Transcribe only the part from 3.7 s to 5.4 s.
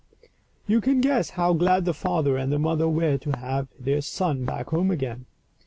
their son back home again.